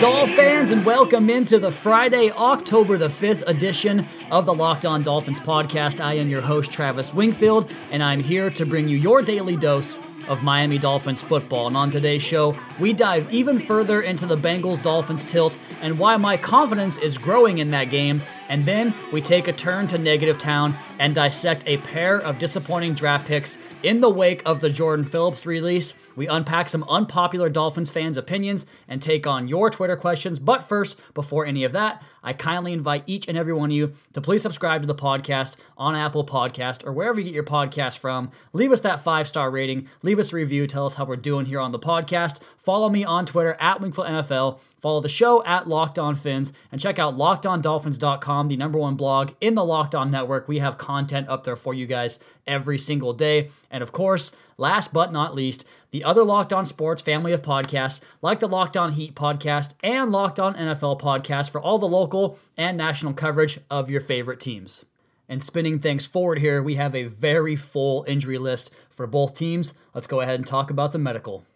[0.00, 5.04] Doll fans, and welcome into the Friday, October the 5th edition of the Locked On
[5.04, 6.04] Dolphins podcast.
[6.04, 10.00] I am your host, Travis Wingfield, and I'm here to bring you your daily dose
[10.26, 11.68] of Miami Dolphins football.
[11.68, 16.16] And on today's show, we dive even further into the Bengals Dolphins tilt and why
[16.16, 18.22] my confidence is growing in that game.
[18.48, 22.94] And then we take a turn to Negative Town and dissect a pair of disappointing
[22.94, 25.94] draft picks in the wake of the Jordan Phillips release.
[26.16, 30.38] We unpack some unpopular Dolphins fans' opinions and take on your Twitter questions.
[30.38, 33.94] But first, before any of that, I kindly invite each and every one of you
[34.12, 37.98] to please subscribe to the podcast on Apple Podcast or wherever you get your podcast
[37.98, 38.30] from.
[38.52, 41.46] Leave us that five star rating, leave us a review, tell us how we're doing
[41.46, 42.40] here on the podcast.
[42.56, 44.58] Follow me on Twitter at Wingfield NFL.
[44.84, 49.30] Follow the show at Locked On Fins and check out lockedondolphins.com, the number one blog
[49.40, 50.46] in the Locked On Network.
[50.46, 53.48] We have content up there for you guys every single day.
[53.70, 58.02] And of course, last but not least, the other Locked On Sports family of podcasts,
[58.20, 62.38] like the Locked On Heat podcast and Locked On NFL podcast for all the local
[62.58, 64.84] and national coverage of your favorite teams.
[65.30, 69.72] And spinning things forward here, we have a very full injury list for both teams.
[69.94, 71.46] Let's go ahead and talk about the medical.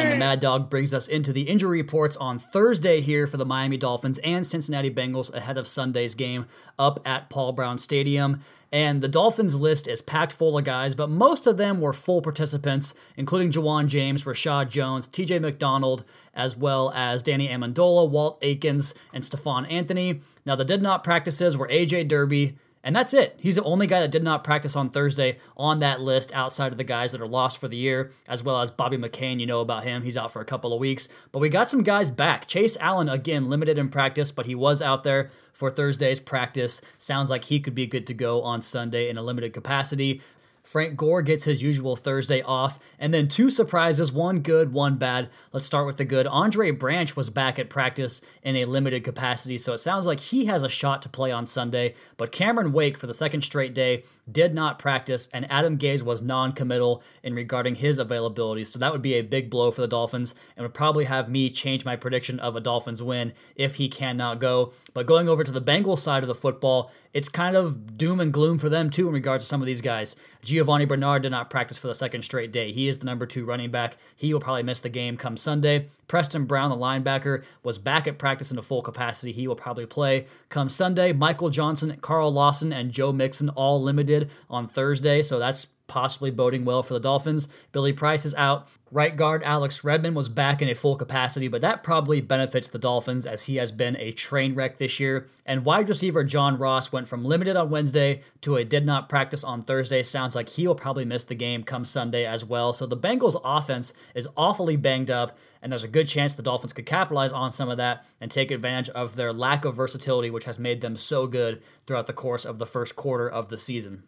[0.00, 3.44] And the Mad Dog brings us into the injury reports on Thursday here for the
[3.44, 6.46] Miami Dolphins and Cincinnati Bengals ahead of Sunday's game
[6.78, 8.40] up at Paul Brown Stadium.
[8.72, 12.22] And the Dolphins list is packed full of guys, but most of them were full
[12.22, 18.94] participants, including Ja'Wuan James, Reshad Jones, TJ McDonald, as well as Danny Amendola, Walt Aikens,
[19.12, 20.22] and Stephone Anthony.
[20.46, 23.36] Now, the did not practices were AJ Derby, and that's it.
[23.38, 26.78] He's the only guy that did not practice on Thursday on that list outside of
[26.78, 29.38] the guys that are lost for the year, as well as Bobby McCain.
[29.38, 30.02] You know about him.
[30.02, 31.08] He's out for a couple of weeks.
[31.30, 32.46] But we got some guys back.
[32.46, 36.80] Chase Allen, again, limited in practice, but he was out there for Thursday's practice.
[36.98, 40.22] Sounds like he could be good to go on Sunday in a limited capacity.
[40.62, 45.30] Frank Gore gets his usual Thursday off, and then two surprises, one good, one bad.
[45.52, 46.26] Let's start with the good.
[46.26, 50.46] Andre Branch was back at practice in a limited capacity, so it sounds like he
[50.46, 51.94] has a shot to play on Sunday.
[52.16, 56.22] But Cameron Wake, for the second straight day, did not practice, and Adam Gase was
[56.22, 58.64] non committal in regarding his availability.
[58.64, 61.50] So that would be a big blow for the Dolphins and would probably have me
[61.50, 64.72] change my prediction of a Dolphins win if he cannot go.
[64.92, 68.32] But going over to the Bengals side of the football, it's kind of doom and
[68.32, 70.16] gloom for them too in regards to some of these guys.
[70.42, 72.72] Giovani Bernard did not practice for the second straight day.
[72.72, 73.96] He is the number two running back.
[74.16, 75.88] He will probably miss the game come Sunday.
[76.10, 79.30] Preston Brown, the linebacker, was back at practice in a full capacity.
[79.30, 81.12] He will probably play come Sunday.
[81.12, 86.64] Michael Johnson, Carl Lawson, and Joe Mixon all limited on Thursday, so that's possibly boding
[86.64, 87.48] well for the Dolphins.
[87.72, 88.68] Billy Price is out.
[88.92, 92.78] Right guard Alex Redmond was back in a full capacity, but that probably benefits the
[92.78, 95.28] Dolphins as he has been a train wreck this year.
[95.46, 99.44] And wide receiver John Ross went from limited on Wednesday to a did not practice
[99.44, 100.02] on Thursday.
[100.02, 102.72] Sounds like he will probably miss the game come Sunday as well.
[102.72, 106.72] So the Bengals offense is awfully banged up, and there's a good chance the Dolphins
[106.72, 110.46] could capitalize on some of that and take advantage of their lack of versatility, which
[110.46, 114.02] has made them so good throughout the course of the first quarter of the season.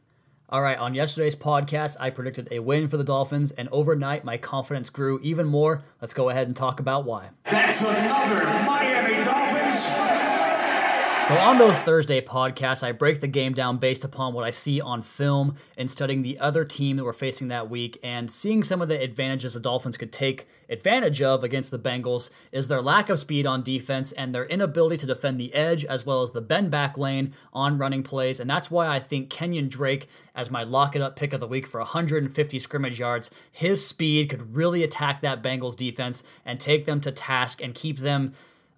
[0.52, 4.36] All right, on yesterday's podcast, I predicted a win for the Dolphins, and overnight, my
[4.36, 5.80] confidence grew even more.
[5.98, 7.30] Let's go ahead and talk about why.
[7.50, 10.21] That's another Miami Dolphins.
[11.28, 14.80] So, on those Thursday podcasts, I break the game down based upon what I see
[14.80, 18.82] on film and studying the other team that we're facing that week and seeing some
[18.82, 23.08] of the advantages the Dolphins could take advantage of against the Bengals is their lack
[23.08, 26.40] of speed on defense and their inability to defend the edge as well as the
[26.40, 28.40] bend back lane on running plays.
[28.40, 31.46] And that's why I think Kenyon Drake, as my lock it up pick of the
[31.46, 36.84] week for 150 scrimmage yards, his speed could really attack that Bengals defense and take
[36.84, 38.34] them to task and keep them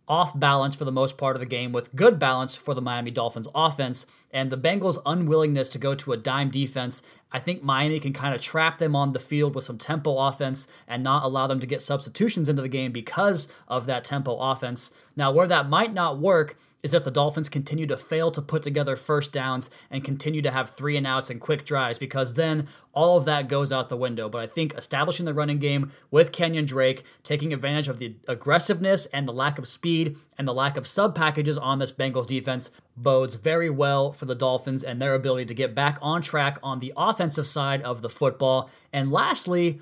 [0.06, 3.10] off balance for the most part of the game with good balance for the Miami
[3.10, 4.06] Dolphins offense.
[4.30, 8.34] And the Bengals' unwillingness to go to a dime defense, I think Miami can kind
[8.34, 11.66] of trap them on the field with some tempo offense and not allow them to
[11.66, 14.90] get substitutions into the game because of that tempo offense.
[15.16, 18.62] Now, where that might not work is if the Dolphins continue to fail to put
[18.62, 22.68] together first downs and continue to have three and outs and quick drives, because then
[22.92, 24.28] all of that goes out the window.
[24.28, 29.06] But I think establishing the running game with Kenyon Drake, taking advantage of the aggressiveness
[29.06, 32.70] and the lack of speed and the lack of sub packages on this Bengals defense
[32.98, 36.80] bodes very well for the Dolphins and their ability to get back on track on
[36.80, 38.68] the offensive side of the football.
[38.92, 39.80] And lastly,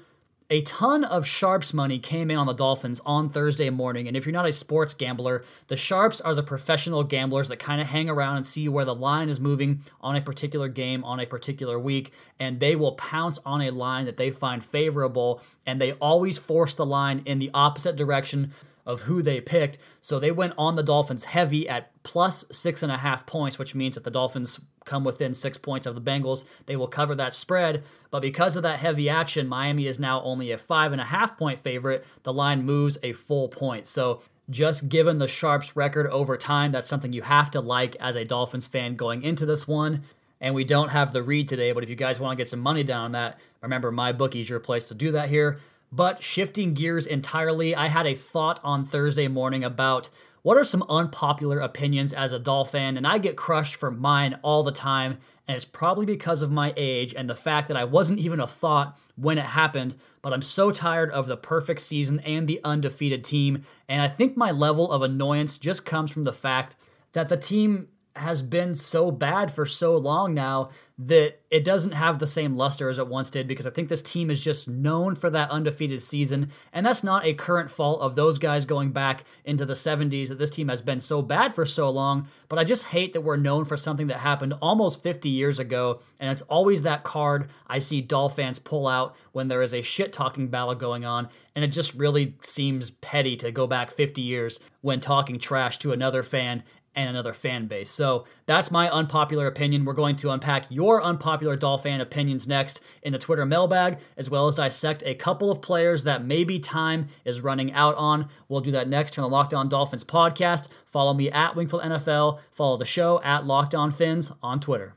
[0.53, 4.07] a ton of sharps money came in on the Dolphins on Thursday morning.
[4.07, 7.81] And if you're not a sports gambler, the sharps are the professional gamblers that kind
[7.81, 11.21] of hang around and see where the line is moving on a particular game on
[11.21, 12.13] a particular week.
[12.39, 15.41] And they will pounce on a line that they find favorable.
[15.65, 18.53] And they always force the line in the opposite direction
[18.85, 19.79] of who they picked.
[20.03, 23.75] So they went on the Dolphins heavy at plus six and a half points, which
[23.75, 27.35] means if the Dolphins come within six points of the Bengals, they will cover that
[27.35, 27.85] spread.
[28.11, 31.37] But because of that heavy action, Miami is now only a five and a half
[31.37, 32.05] point favorite.
[32.23, 33.87] The line moves a full point.
[33.87, 38.17] So just given the Sharps record over time, that's something you have to like as
[38.17, 40.03] a Dolphins fan going into this one.
[40.41, 42.61] And we don't have the read today, but if you guys want to get some
[42.61, 45.61] money down on that, remember my bookie's your place to do that here.
[45.93, 50.09] But shifting gears entirely, I had a thought on Thursday morning about
[50.43, 54.63] what are some unpopular opinions as a Dolphin, and I get crushed for mine all
[54.63, 58.19] the time, and it's probably because of my age and the fact that I wasn't
[58.19, 62.49] even a thought when it happened, but I'm so tired of the perfect season and
[62.49, 66.77] the undefeated team, and I think my level of annoyance just comes from the fact
[67.13, 72.19] that the team has been so bad for so long now that it doesn't have
[72.19, 75.15] the same luster as it once did because I think this team is just known
[75.15, 76.51] for that undefeated season.
[76.73, 80.39] And that's not a current fault of those guys going back into the 70s that
[80.39, 82.29] this team has been so bad for so long.
[82.49, 86.01] But I just hate that we're known for something that happened almost 50 years ago.
[86.21, 89.83] And it's always that card I see Doll fans pull out when there is a
[89.83, 91.29] shit talking battle going on.
[91.57, 95.93] And it just really seems petty to go back 50 years when talking trash to
[95.93, 96.63] another fan
[96.95, 97.91] and another fan base.
[97.91, 99.85] So that's my unpopular opinion.
[99.85, 104.47] We're going to unpack your unpopular Dolphin opinions next in the Twitter mailbag, as well
[104.47, 108.29] as dissect a couple of players that maybe time is running out on.
[108.49, 110.69] We'll do that next on the Locked On Dolphins podcast.
[110.87, 112.41] Follow me at Wingfield NFL.
[112.51, 114.95] Follow the show at Locked On Fins on Twitter.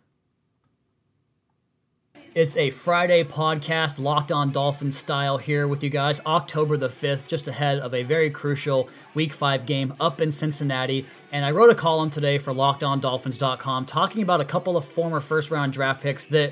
[2.36, 6.20] It's a Friday podcast, Locked On Dolphins style here with you guys.
[6.26, 11.06] October the 5th, just ahead of a very crucial Week 5 game up in Cincinnati.
[11.32, 15.50] And I wrote a column today for LockedOnDolphins.com talking about a couple of former first
[15.50, 16.52] round draft picks that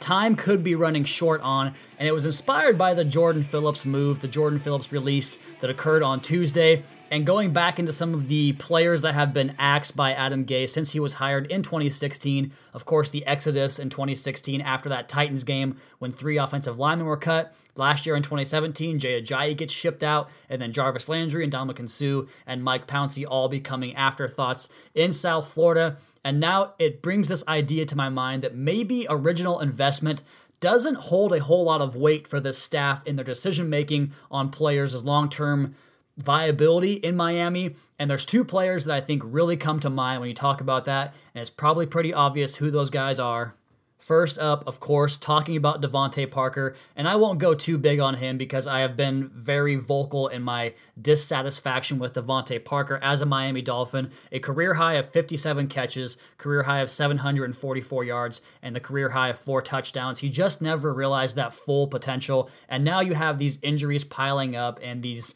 [0.00, 1.74] time could be running short on.
[1.98, 6.02] And it was inspired by the Jordan Phillips move, the Jordan Phillips release that occurred
[6.02, 6.82] on Tuesday.
[7.10, 10.70] And going back into some of the players that have been axed by Adam Gase
[10.70, 15.44] since he was hired in 2016, of course, the exodus in 2016 after that Titans
[15.44, 17.54] game when three offensive linemen were cut.
[17.76, 21.88] Last year in 2017, Jay Ajayi gets shipped out, and then Jarvis Landry and Ndamukong
[21.88, 25.96] Suh and Mike Pouncey all becoming afterthoughts in South Florida.
[26.24, 30.22] And now it brings this idea to my mind that maybe original investment
[30.60, 34.50] doesn't hold a whole lot of weight for this staff in their decision making on
[34.50, 35.74] players as long term
[36.16, 37.76] viability in Miami.
[37.98, 40.84] And there's two players that I think really come to mind when you talk about
[40.86, 41.14] that.
[41.34, 43.54] And it's probably pretty obvious who those guys are.
[43.98, 48.14] First up, of course, talking about DeVante Parker, and I won't go too big on
[48.14, 53.26] him because I have been very vocal in my dissatisfaction with DeVante Parker as a
[53.26, 54.12] Miami Dolphin.
[54.30, 59.30] A career high of 57 catches, career high of 744 yards, and the career high
[59.30, 60.20] of four touchdowns.
[60.20, 64.78] He just never realized that full potential, and now you have these injuries piling up
[64.80, 65.34] and these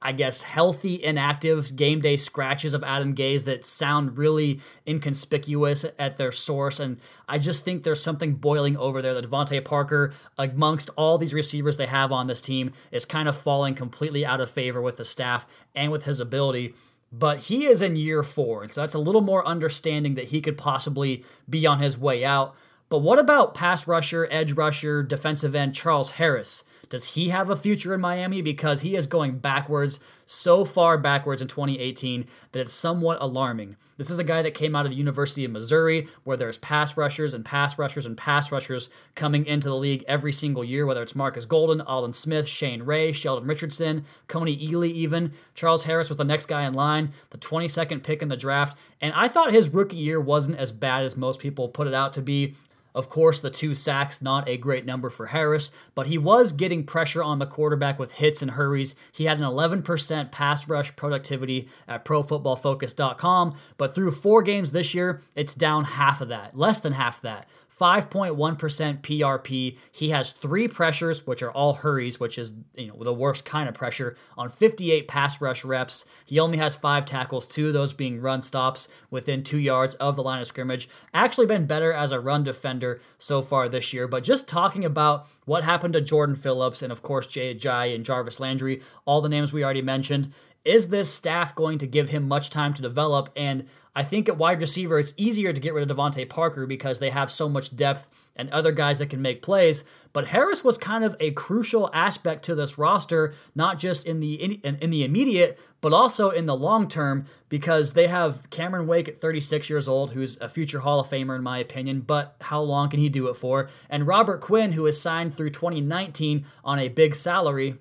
[0.00, 6.16] I guess, healthy, inactive game day scratches of Adam Gase that sound really inconspicuous at
[6.16, 6.78] their source.
[6.78, 6.98] And
[7.28, 11.76] I just think there's something boiling over there that DeVante Parker, amongst all these receivers
[11.76, 15.04] they have on this team, is kind of falling completely out of favor with the
[15.04, 16.74] staff and with his ability.
[17.10, 20.40] But he is in year four, and so that's a little more understanding that he
[20.40, 22.54] could possibly be on his way out.
[22.88, 26.64] But what about pass rusher, edge rusher, defensive end Charles Harris?
[26.88, 28.40] Does he have a future in Miami?
[28.40, 33.76] Because he is going backwards, so far backwards in 2018 that it's somewhat alarming.
[33.98, 36.96] This is a guy that came out of the University of Missouri, where there's pass
[36.96, 41.02] rushers and pass rushers and pass rushers coming into the league every single year, whether
[41.02, 45.32] it's Marcus Golden, Aldon Smith, Shane Ray, Sheldon Richardson, Kony Ealy, even.
[45.54, 48.78] Charles Harris was the next guy in line, the 22nd pick in the draft.
[49.00, 52.12] And I thought his rookie year wasn't as bad as most people put it out
[52.14, 52.54] to be.
[52.94, 56.84] Of course, the two sacks, not a great number for Harris, but he was getting
[56.84, 58.94] pressure on the quarterback with hits and hurries.
[59.12, 65.22] He had an 11% pass rush productivity at profootballfocus.com, but through four games this year,
[65.34, 67.48] it's down half of that, less than half that.
[67.78, 69.78] 5.1% PRP.
[69.92, 73.68] He has three pressures, which are all hurries, which is you know the worst kind
[73.68, 76.04] of pressure, on 58 pass rush reps.
[76.24, 80.16] He only has five tackles, two of those being run stops within two yards of
[80.16, 80.88] the line of scrimmage.
[81.14, 82.77] Actually been better as a run defender
[83.18, 84.06] so far this year.
[84.08, 88.04] But just talking about what happened to Jordan Phillips and of course Jay Ajayi and
[88.04, 90.32] Jarvis Landry, all the names we already mentioned.
[90.64, 93.30] Is this staff going to give him much time to develop?
[93.34, 96.98] And I think at wide receiver, it's easier to get rid of DeVante Parker because
[96.98, 99.84] they have so much depth and other guys that can make plays.
[100.12, 104.34] But Harris was kind of a crucial aspect to this roster, not just in the
[104.34, 109.08] in, in the immediate, but also in the long term, because they have Cameron Wake
[109.08, 112.00] at 36 years old, who's a future Hall of Famer in my opinion.
[112.00, 113.68] But how long can he do it for?
[113.90, 117.76] And Robert Quinn, who is signed through 2019 on a big salary.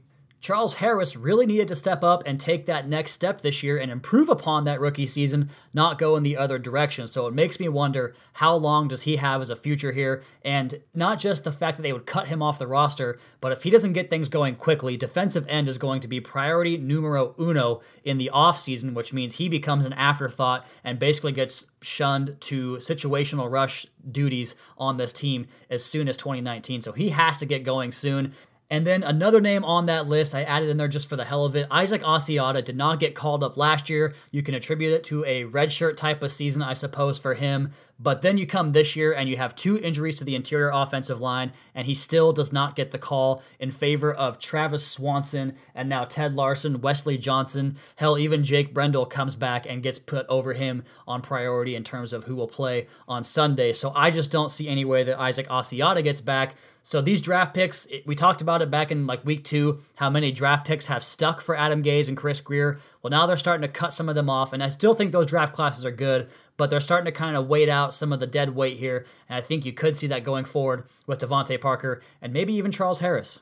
[0.48, 3.92] Charles Harris really needed to step up and take that next step this year and
[3.92, 7.06] improve upon that rookie season, not go in the other direction.
[7.10, 10.24] So it makes me wonder how long does he have as a future here?
[10.46, 13.63] And not just the fact that they would cut him off the roster, but if
[13.63, 17.82] he doesn't get things going quickly, defensive end is going to be priority numero uno
[18.06, 23.51] in the offseason, which means he becomes an afterthought and basically gets shunned to situational
[23.51, 26.84] rush duties on this team as soon as 2019.
[26.84, 28.34] So he has to get going soon.
[28.70, 31.46] And then another name on that list I added in there just for the hell
[31.46, 31.68] of it.
[31.72, 34.14] Isaac Asiata did not get called up last year.
[34.32, 37.72] You can attribute it to a redshirt type of season, I suppose, for him.
[38.00, 41.20] But then you come this year and you have two injuries to the interior offensive
[41.20, 45.89] line, and he still does not get the call in favor of Travis Swanson and
[45.89, 47.77] now Ted Larsen, Wesley Johnson.
[47.96, 52.13] Hell, even Jake Brendel comes back and gets put over him on priority in terms
[52.13, 53.74] of who will play on Sunday.
[53.74, 56.56] So I just don't see any way that Isaac Asiata gets back.
[56.84, 60.32] So these draft picks, we talked about it back in like week two, how many
[60.32, 62.80] draft picks have stuck for Adam Gase and Chris Grier.
[63.01, 65.25] Well, now they're starting to cut some of them off, and I still think those
[65.25, 68.28] draft classes are good, but they're starting to kind of wait out some of the
[68.28, 72.02] dead weight here, and I think you could see that going forward with DeVante Parker
[72.22, 73.42] and maybe even Charles Harris.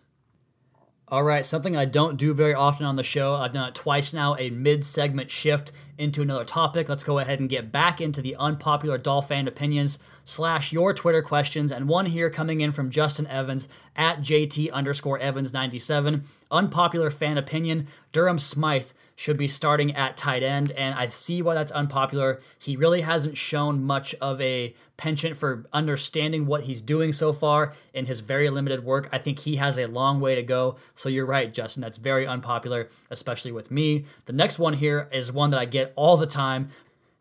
[1.07, 3.35] All right, something I don't do very often on the show.
[3.35, 6.89] I've done it twice now, a mid segment shift into another topic.
[6.89, 11.71] Let's go ahead and get back into the unpopular Dolphin opinions slash your Twitter questions.
[11.71, 16.23] And one here coming in from Justin Evans at JT underscore Evans 97.
[16.49, 21.53] Unpopular fan opinion Durham Smythe should be starting at tight end, and I see why
[21.53, 22.41] that's unpopular.
[22.59, 27.73] He really hasn't shown much of a penchant for understanding what he's doing so far
[27.93, 29.09] in his very limited work.
[29.11, 30.77] I think he has a long way to go.
[30.95, 31.81] So you're right, Justin.
[31.81, 34.05] That's very unpopular, especially with me.
[34.25, 36.69] The next one here is one that I get all the time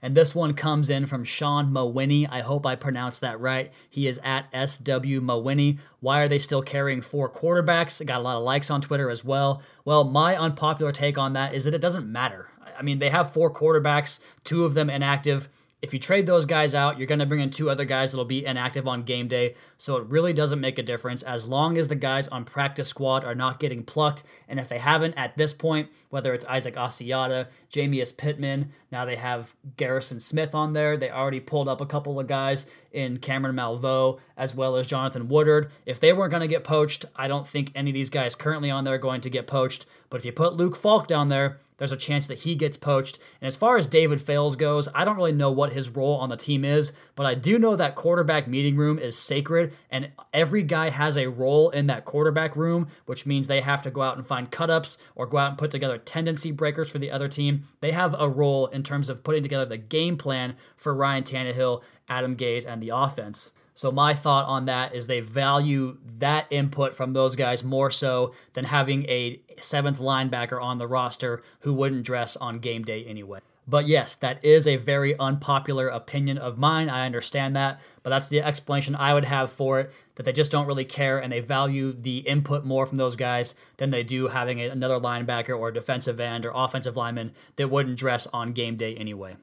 [0.04, 2.28] and this one comes in from Sean Mowiney.
[2.30, 3.72] I hope I pronounced that right.
[3.88, 5.78] He is at SW Mowiney.
[6.00, 8.04] Why are they still carrying four quarterbacks?
[8.04, 9.62] got a lot of likes on Twitter as well.
[9.82, 12.50] Well, my unpopular take on that is that it doesn't matter.
[12.78, 15.48] I mean, they have four quarterbacks, two of them inactive.
[15.84, 18.24] If you trade those guys out, you're going to bring in two other guys that'll
[18.24, 19.54] be inactive on game day.
[19.76, 23.22] So it really doesn't make a difference as long as the guys on practice squad
[23.22, 24.22] are not getting plucked.
[24.48, 29.16] And if they haven't at this point, whether it's Isaac Asiata, Jamiyus Pittman, now they
[29.16, 30.96] have Garrison Smith on there.
[30.96, 35.28] They already pulled up a couple of guys in Cameron Malveaux as well as Jonathan
[35.28, 35.70] Woodard.
[35.84, 38.70] If they weren't going to get poached, I don't think any of these guys currently
[38.70, 39.84] on there are going to get poached.
[40.14, 43.18] But if you put Luke Falk down there, there's a chance that he gets poached.
[43.40, 46.28] And as far as David Fales goes, I don't really know what his role on
[46.28, 50.62] the team is, but I do know that quarterback meeting room is sacred, and every
[50.62, 54.16] guy has a role in that quarterback room, which means they have to go out
[54.16, 57.64] and find cut-ups or go out and put together tendency breakers for the other team.
[57.80, 61.82] They have a role in terms of putting together the game plan for Ryan Tannehill,
[62.08, 63.50] Adam Gase, and the offense.
[63.74, 68.32] So my thought on that is they value that input from those guys more so
[68.52, 73.40] than having a seventh linebacker on the roster who wouldn't dress on game day anyway.
[73.66, 76.90] But yes, that is a very unpopular opinion of mine.
[76.90, 80.52] I understand that, but that's the explanation I would have for it that they just
[80.52, 84.28] don't really care and they value the input more from those guys than they do
[84.28, 88.94] having another linebacker or defensive end or offensive lineman that wouldn't dress on game day
[88.96, 89.36] anyway.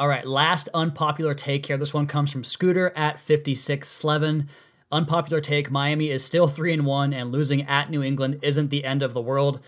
[0.00, 1.76] All right, last unpopular take here.
[1.76, 4.48] This one comes from Scooter at 5611.
[4.90, 8.86] Unpopular take Miami is still 3 and 1 and losing at New England isn't the
[8.86, 9.60] end of the world.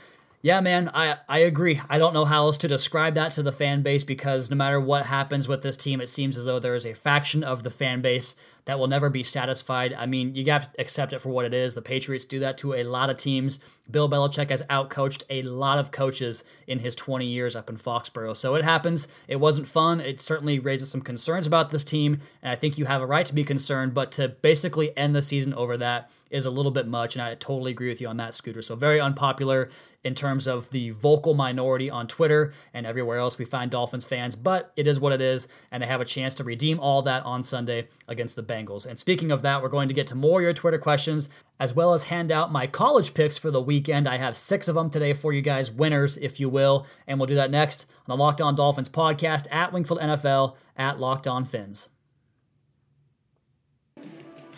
[0.45, 1.81] Yeah, man, I, I agree.
[1.89, 4.81] I don't know how else to describe that to the fan base because no matter
[4.81, 7.71] what happens with this team, it seems as though there is a faction of the
[7.71, 8.35] fan base
[8.65, 9.93] that will never be satisfied.
[9.93, 11.77] I mean, you have to accept it for what it is.
[11.77, 13.61] The Patriots do that to a lot of teams.
[13.89, 18.37] Bill Belichick has outcoached a lot of coaches in his 20 years up in Foxborough.
[18.37, 19.07] So it happens.
[19.29, 20.01] It wasn't fun.
[20.01, 23.27] It certainly raises some concerns about this team, and I think you have a right
[23.27, 26.89] to be concerned, but to basically end the season over that is a little bit
[26.89, 28.63] much, and I totally agree with you on that, Scooter.
[28.63, 29.69] So very unpopular
[30.05, 34.35] in terms of the vocal minority on Twitter and everywhere else we find Dolphins fans,
[34.35, 37.25] but it is what it is, and they have a chance to redeem all that
[37.25, 38.87] on Sunday against the Bengals.
[38.87, 41.29] And speaking of that, we're going to get to more your Twitter questions
[41.61, 44.09] as well as hand out my college picks for the weekend.
[44.09, 47.27] I have six of them today for you guys, winners, if you will, and we'll
[47.27, 51.45] do that next on the Locked On Dolphins podcast at Wingfield NFL at Locked On
[51.45, 51.91] Fins.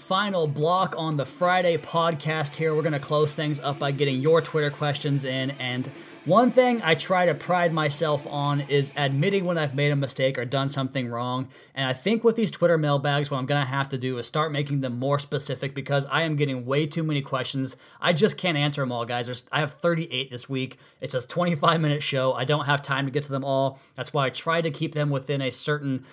[0.05, 2.75] Final block on the Friday podcast here.
[2.75, 5.53] We're going to close things up by getting your Twitter questions in.
[5.53, 5.91] And
[6.27, 10.39] one thing I try to pride myself on is admitting when I've made a mistake
[10.39, 11.49] or done something wrong.
[11.75, 14.27] And I think with these Twitter mailbags, what I'm going to have to do is
[14.27, 17.75] start making them more specific because I am getting way too many questions.
[17.99, 19.25] I just can't answer them all, guys.
[19.25, 20.77] There's, I have 38 this week.
[21.01, 22.35] It's a 25 minute show.
[22.35, 23.81] I don't have time to get to them all.
[23.95, 26.05] That's why I try to keep them within a certain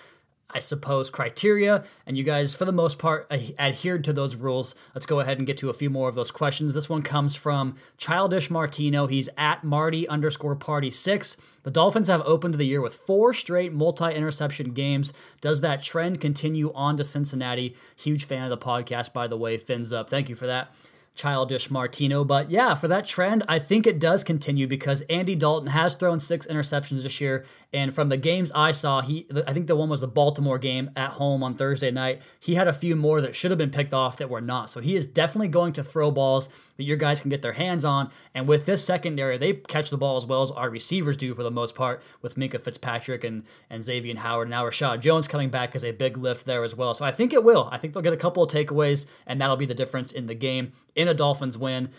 [0.54, 3.26] I suppose, criteria, and you guys, for the most part,
[3.58, 4.74] adhered to those rules.
[4.94, 6.74] Let's go ahead and get to a few more of those questions.
[6.74, 9.06] This one comes from Childish Martino.
[9.06, 11.36] He's at Marty underscore party six.
[11.62, 15.12] The Dolphins have opened the year with four straight multi interception games.
[15.40, 17.76] Does that trend continue on to Cincinnati?
[17.96, 19.56] Huge fan of the podcast, by the way.
[19.56, 20.10] Fins up.
[20.10, 20.74] Thank you for that
[21.14, 22.24] childish Martino.
[22.24, 26.20] But yeah, for that trend, I think it does continue because Andy Dalton has thrown
[26.20, 27.44] six interceptions this year.
[27.72, 30.90] And from the games I saw, he I think the one was the Baltimore game
[30.96, 32.22] at home on Thursday night.
[32.40, 34.70] He had a few more that should have been picked off that were not.
[34.70, 37.84] So he is definitely going to throw balls that your guys can get their hands
[37.84, 38.10] on.
[38.34, 41.42] And with this secondary, they catch the ball as well as our receivers do for
[41.42, 44.48] the most part, with Minkah Fitzpatrick and, and Xavier Howard.
[44.48, 46.94] And now Reshad Jones coming back as a big lift there as well.
[46.94, 47.68] So I think it will.
[47.70, 50.34] I think they'll get a couple of takeaways, and that'll be the difference in the
[50.34, 51.90] game in a Dolphins win.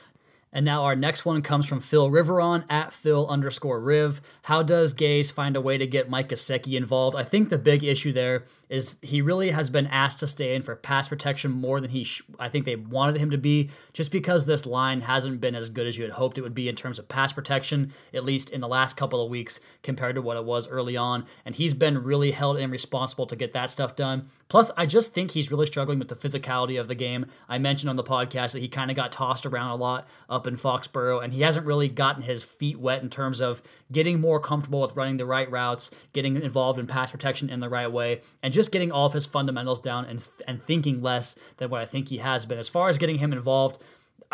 [0.55, 4.21] And now our next one comes from Phil Riveron at Phil underscore Riv.
[4.43, 7.17] How does Gase find a way to get Mike Gesicki involved?
[7.17, 8.43] I think the big issue there
[8.73, 12.03] is he really has been asked to stay in for pass protection more than he
[12.03, 15.69] sh- I think they wanted him to be just because this line hasn't been as
[15.69, 18.49] good as you had hoped it would be in terms of pass protection at least
[18.49, 21.75] in the last couple of weeks compared to what it was early on and he's
[21.75, 25.51] been really held and responsible to get that stuff done plus I just think he's
[25.51, 28.67] really struggling with the physicality of the game I mentioned on the podcast that he
[28.67, 32.23] kind of got tossed around a lot up in Foxborough and he hasn't really gotten
[32.23, 36.35] his feet wet in terms of getting more comfortable with running the right routes getting
[36.41, 39.79] involved in pass protection in the right way and just getting all of his fundamentals
[39.79, 42.59] down and, and thinking less than what I think he has been.
[42.59, 43.81] As far as getting him involved,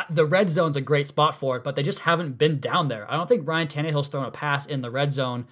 [0.10, 3.10] the red zone's a great spot for it, but they just haven't been down there.
[3.12, 5.46] I don't think Ryan Tannehill's thrown a pass in the red zone.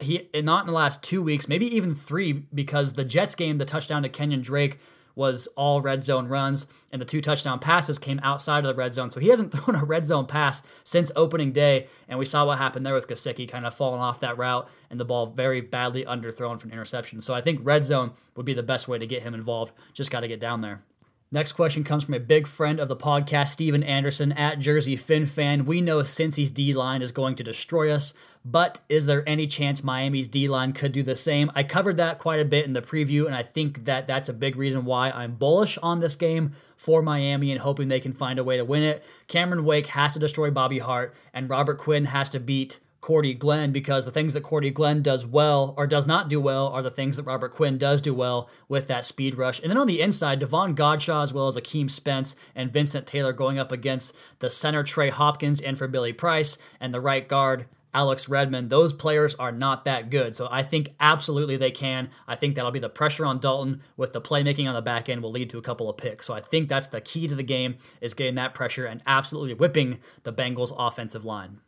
[0.00, 3.64] He not in the last two weeks, maybe even three, because the Jets game, the
[3.64, 4.78] touchdown to Kenyon Drake
[5.14, 8.94] was all red zone runs, and the two touchdown passes came outside of the red
[8.94, 9.10] zone.
[9.10, 12.58] So he hasn't thrown a red zone pass since opening day, and we saw what
[12.58, 16.04] happened there with Gesicki kind of falling off that route and the ball very badly
[16.04, 17.20] underthrown for an interception.
[17.20, 19.72] So I think red zone would be the best way to get him involved.
[19.92, 20.82] Just got to get down there.
[21.32, 25.26] Next question comes from a big friend of the podcast, Steven Anderson at Jersey Fin
[25.26, 25.64] Fan.
[25.64, 29.84] We know Cincy's D line is going to destroy us, but is there any chance
[29.84, 31.48] Miami's D line could do the same?
[31.54, 34.32] I covered that quite a bit in the preview, and I think that that's a
[34.32, 38.40] big reason why I'm bullish on this game for Miami and hoping they can find
[38.40, 39.04] a way to win it.
[39.28, 43.72] Cameron Wake has to destroy Bobby Hart, and Robert Quinn has to beat Cordy Glenn
[43.72, 46.90] because the things that Cordy Glenn does well or does not do well are the
[46.90, 49.60] things that Robert Quinn does do well with that speed rush.
[49.60, 53.32] And then on the inside, Davon Godchaux as well as Akeem Spence and Vincent Taylor
[53.32, 57.66] going up against the center Trey Hopkins and for Billy Price and the right guard
[57.92, 60.36] Alex Redmond, those players are not that good.
[60.36, 62.10] So I think absolutely they can.
[62.28, 65.22] I think that'll be the pressure on Dalton with the playmaking on the back end
[65.22, 66.26] will lead to a couple of picks.
[66.26, 69.54] So I think that's the key to the game is getting that pressure and absolutely
[69.54, 71.60] whipping the Bengals offensive line.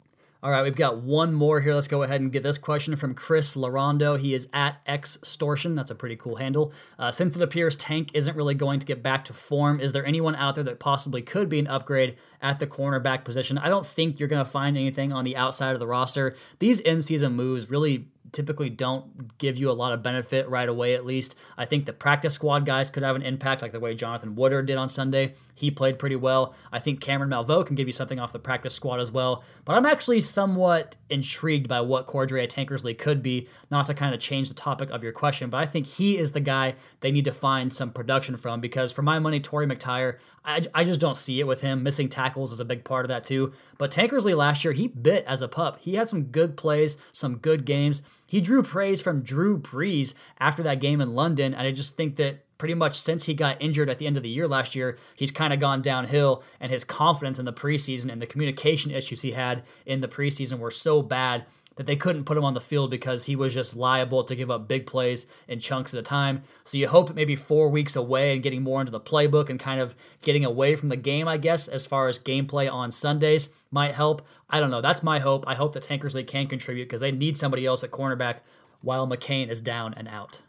[0.44, 1.72] All right, we've got one more here.
[1.72, 4.18] Let's go ahead and get this question from Chris Larondo.
[4.18, 5.76] He is at Extortion.
[5.76, 6.72] That's a pretty cool handle.
[6.98, 10.04] Uh, since it appears Tank isn't really going to get back to form, is there
[10.04, 13.56] anyone out there that possibly could be an upgrade at the cornerback position?
[13.56, 16.34] I don't think you're going to find anything on the outside of the roster.
[16.58, 20.94] These in season moves really typically don't give you a lot of benefit right away,
[20.94, 21.36] at least.
[21.56, 24.66] I think the practice squad guys could have an impact, like the way Jonathan Woodard
[24.66, 25.34] did on Sunday.
[25.54, 26.54] He played pretty well.
[26.72, 29.44] I think Cameron Malveaux can give you something off the practice squad as well.
[29.64, 34.20] But I'm actually somewhat intrigued by what Cordrea Tankersley could be, not to kind of
[34.20, 37.24] change the topic of your question, but I think he is the guy they need
[37.26, 41.16] to find some production from because for my money, Torry McTyer, I, I just don't
[41.16, 41.82] see it with him.
[41.82, 43.52] Missing tackles is a big part of that too.
[43.78, 45.78] But Tankersley last year, he bit as a pup.
[45.80, 48.02] He had some good plays, some good games.
[48.26, 52.16] He drew praise from Drew Brees after that game in London, and I just think
[52.16, 54.96] that pretty much since he got injured at the end of the year last year,
[55.16, 59.22] he's kind of gone downhill, and his confidence in the preseason and the communication issues
[59.22, 61.44] he had in the preseason were so bad
[61.74, 64.48] that they couldn't put him on the field because he was just liable to give
[64.48, 66.44] up big plays in chunks at a time.
[66.62, 69.58] So you hope that maybe four weeks away and getting more into the playbook and
[69.58, 73.48] kind of getting away from the game, I guess, as far as gameplay on Sundays
[73.72, 74.24] might help.
[74.48, 74.80] I don't know.
[74.80, 75.48] That's my hope.
[75.48, 78.36] I hope that Tankersley can contribute because they need somebody else at cornerback
[78.82, 80.42] while McCain is down and out.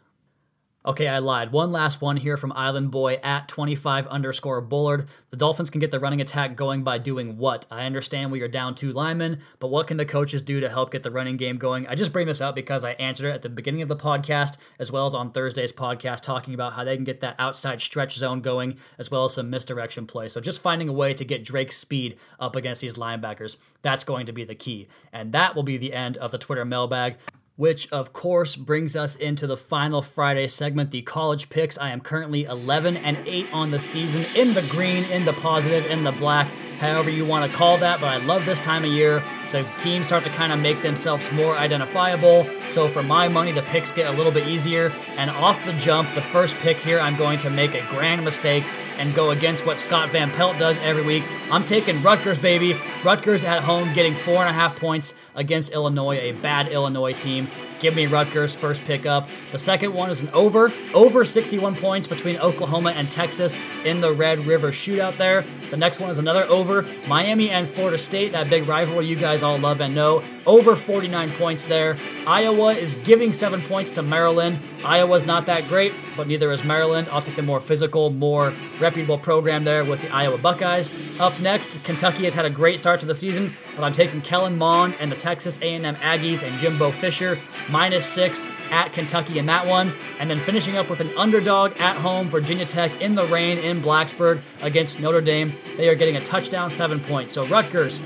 [0.86, 1.50] Okay, I lied.
[1.50, 5.08] One last one here from Island Boy at 25 underscore Bullard.
[5.30, 7.64] The Dolphins can get the running attack going by doing what?
[7.70, 10.92] I understand we are down two linemen, but what can the coaches do to help
[10.92, 11.86] get the running game going?
[11.86, 14.58] I just bring this up because I answered it at the beginning of the podcast,
[14.78, 18.16] as well as on Thursday's podcast, talking about how they can get that outside stretch
[18.16, 20.28] zone going, as well as some misdirection play.
[20.28, 24.26] So just finding a way to get Drake's speed up against these linebackers, that's going
[24.26, 24.88] to be the key.
[25.14, 27.16] And that will be the end of the Twitter mailbag
[27.56, 31.78] which of course brings us into the final Friday segment, the college picks.
[31.78, 35.86] I am currently 11 and 8 on the season, in the green, in the positive,
[35.86, 38.00] in the black, however you want to call that.
[38.00, 39.22] But I love this time of year.
[39.52, 42.44] The teams start to kind of make themselves more identifiable.
[42.66, 44.92] So for my money, the picks get a little bit easier.
[45.16, 48.64] And off the jump, the first pick here, I'm going to make a grand mistake
[48.98, 51.22] and go against what Scott Van Pelt does every week.
[51.52, 52.76] I'm taking Rutgers, baby.
[53.04, 57.48] Rutgers at home getting four and a half points against Illinois, a bad Illinois team.
[57.78, 59.28] Give me Rutgers first pick up.
[59.52, 64.10] The second one is an over, over 61 points between Oklahoma and Texas in the
[64.10, 65.44] Red River shootout there.
[65.70, 69.42] The next one is another over, Miami and Florida State, that big rivalry you guys
[69.42, 70.22] all love and know.
[70.46, 71.96] Over 49 points there.
[72.26, 74.58] Iowa is giving seven points to Maryland.
[74.84, 77.08] Iowa's not that great, but neither is Maryland.
[77.10, 80.92] I'll take the more physical, more reputable program there with the Iowa Buckeyes.
[81.18, 84.58] Up next, Kentucky has had a great start to the season, but I'm taking Kellen
[84.58, 87.38] Mond and the Texas A&M Aggies and Jimbo Fisher
[87.70, 89.92] minus six at Kentucky in that one.
[90.18, 93.80] And then finishing up with an underdog at home, Virginia Tech in the rain in
[93.80, 95.54] Blacksburg against Notre Dame.
[95.76, 97.32] They are getting a touchdown, seven points.
[97.32, 98.00] So Rutgers,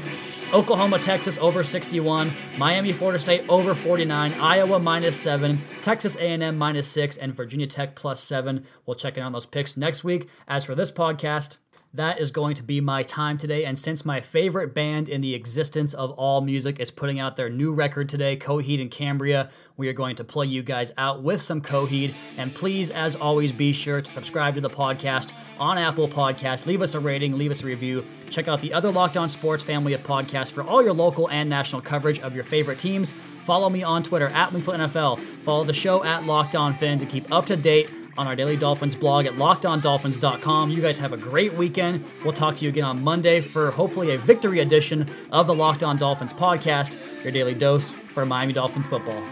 [0.53, 6.89] Oklahoma, Texas over 61, Miami, Florida State over 49, Iowa minus 7, Texas A&M minus
[6.89, 8.65] 6, and Virginia Tech plus 7.
[8.87, 10.29] We'll check in on those picks next week.
[10.47, 11.59] As for this podcast,
[11.95, 13.65] that is going to be my time today.
[13.65, 17.49] And since my favorite band in the existence of all music is putting out their
[17.49, 21.41] new record today, Coheed and Cambria, we are going to play you guys out with
[21.41, 22.13] some Coheed.
[22.37, 26.67] And please, as always, be sure to subscribe to the podcast on Apple Podcasts.
[26.67, 28.05] Leave us a rating, leave us a review.
[28.29, 31.49] Check out the other Locked On Sports family of podcasts for all your local and
[31.49, 33.15] national coverage of your favorite teams.
[33.45, 35.19] Follow me on Twitter at Wingfield NFL.
[35.41, 38.57] Follow the show at Locked On Fins and keep up to date on our Daily
[38.57, 40.71] Dolphins blog at lockedondolphins.com.
[40.71, 42.05] You guys have a great weekend.
[42.25, 45.83] We'll talk to you again on Monday for hopefully a victory edition of the Locked
[45.83, 49.23] On Dolphins podcast, your daily dose for Miami Dolphins football.